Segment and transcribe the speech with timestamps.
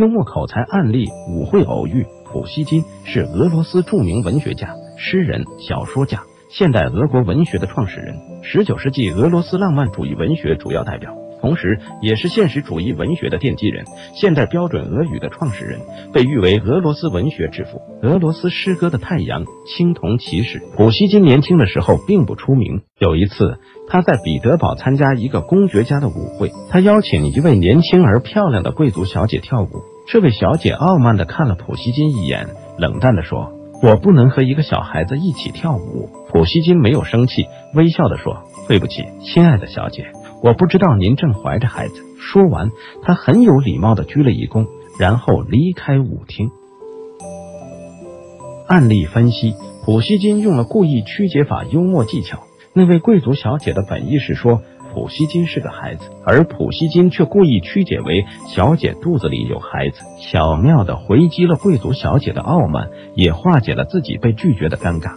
[0.00, 2.06] 幽默口才案例：舞会偶遇。
[2.24, 11.14] 普希金是俄罗斯著名文学家、诗人、小说家，现代俄国文学的创始人，十九世纪俄罗斯浪漫主义文学主要代表。
[11.42, 13.84] 同时，也是现实主义文学的奠基人，
[14.14, 15.80] 现代标准俄语的创始人，
[16.12, 20.62] 被誉为俄罗斯文学之父，俄罗斯诗歌的太阳，青铜骑士。
[20.76, 22.82] 普希金年轻的时候并不出名。
[22.98, 23.58] 有一次，
[23.88, 29.66] 他在彼得堡参加一个公爵家的舞会，他邀请一位年轻而漂亮的贵族小姐跳舞。
[30.12, 37.46] 这位小姐傲慢的看了普希金一眼，冷淡的说：“我不能和一个小孩子一起跳舞。”普希金没有生气，
[37.76, 40.10] 微笑的说：“对不起，亲爱的小姐。”
[40.42, 41.94] 我不知道您正怀着孩子。
[42.18, 42.70] 说完，
[43.04, 44.66] 他很有礼貌的鞠了一躬，
[44.98, 46.50] 然后离开舞厅。
[48.66, 49.54] 案例分析：
[49.84, 52.40] 普希金用了故意曲解法幽默技巧。
[52.72, 54.60] 那位贵族小姐的本意是说
[54.92, 65.12] 普希金是个孩子，而普希金却故意曲解为小姐肚子里有孩子，巧妙地回击了贵族小姐的傲慢，也化解了自己被拒绝的尴尬。